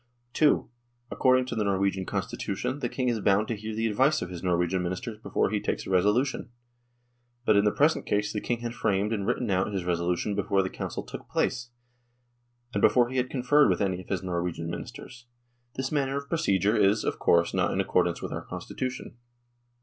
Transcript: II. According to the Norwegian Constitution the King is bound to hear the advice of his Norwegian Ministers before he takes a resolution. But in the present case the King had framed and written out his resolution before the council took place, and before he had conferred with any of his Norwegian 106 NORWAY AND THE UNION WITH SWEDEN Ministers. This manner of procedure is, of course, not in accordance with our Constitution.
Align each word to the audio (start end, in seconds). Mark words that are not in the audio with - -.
II. 0.41 0.63
According 1.11 1.45
to 1.45 1.55
the 1.55 1.63
Norwegian 1.63 2.07
Constitution 2.07 2.79
the 2.79 2.89
King 2.89 3.07
is 3.07 3.19
bound 3.19 3.47
to 3.49 3.55
hear 3.55 3.75
the 3.75 3.85
advice 3.85 4.23
of 4.23 4.31
his 4.31 4.41
Norwegian 4.41 4.81
Ministers 4.81 5.19
before 5.19 5.51
he 5.51 5.59
takes 5.59 5.85
a 5.85 5.91
resolution. 5.91 6.49
But 7.45 7.55
in 7.55 7.65
the 7.65 7.71
present 7.71 8.07
case 8.07 8.33
the 8.33 8.41
King 8.41 8.61
had 8.61 8.73
framed 8.73 9.13
and 9.13 9.27
written 9.27 9.51
out 9.51 9.71
his 9.71 9.85
resolution 9.85 10.33
before 10.33 10.63
the 10.63 10.71
council 10.71 11.03
took 11.03 11.29
place, 11.29 11.69
and 12.73 12.81
before 12.81 13.09
he 13.09 13.17
had 13.17 13.29
conferred 13.29 13.69
with 13.69 13.79
any 13.79 14.01
of 14.01 14.09
his 14.09 14.23
Norwegian 14.23 14.65
106 14.69 14.97
NORWAY 14.97 15.05
AND 15.05 15.07
THE 15.07 15.07
UNION 15.07 15.29
WITH 15.29 15.85
SWEDEN 15.85 15.91
Ministers. 15.91 15.91
This 15.91 15.91
manner 15.91 16.17
of 16.17 16.29
procedure 16.29 16.75
is, 16.75 17.03
of 17.03 17.19
course, 17.19 17.53
not 17.53 17.71
in 17.71 17.79
accordance 17.79 18.23
with 18.23 18.31
our 18.31 18.41
Constitution. 18.43 19.17